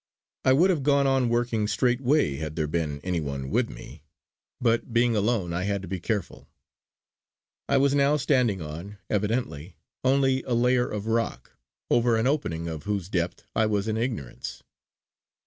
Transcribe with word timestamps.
I 0.43 0.53
would 0.53 0.71
have 0.71 0.81
gone 0.81 1.05
on 1.05 1.29
working 1.29 1.67
straightway 1.67 2.37
had 2.37 2.55
there 2.55 2.65
been 2.65 3.01
anyone 3.03 3.51
with 3.51 3.69
me; 3.69 4.01
but 4.59 4.91
being 4.91 5.15
alone 5.15 5.53
I 5.53 5.61
had 5.65 5.83
to 5.83 5.87
be 5.87 5.99
careful. 5.99 6.49
I 7.69 7.77
was 7.77 7.93
now 7.93 8.17
standing 8.17 8.63
on, 8.63 8.97
evidently, 9.11 9.77
only 10.03 10.41
a 10.41 10.55
layer 10.55 10.89
of 10.89 11.05
rock, 11.05 11.51
over 11.91 12.17
an 12.17 12.25
opening 12.25 12.67
of 12.67 12.85
whose 12.85 13.09
depth 13.09 13.43
I 13.55 13.67
was 13.67 13.87
in 13.87 13.95
ignorance. 13.95 14.63